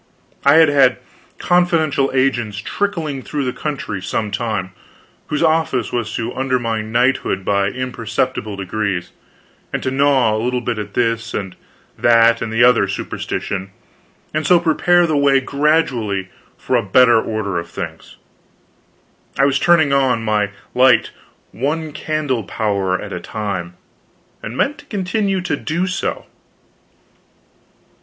[0.43, 0.97] I had had
[1.37, 4.71] confidential agents trickling through the country some time,
[5.27, 9.11] whose office was to undermine knighthood by imperceptible degrees,
[9.71, 11.55] and to gnaw a little at this and
[11.99, 13.69] that and the other superstition,
[14.33, 18.17] and so prepare the way gradually for a better order of things.
[19.37, 21.11] I was turning on my light
[21.51, 23.77] one candle power at a time,
[24.41, 26.25] and meant to continue to do so.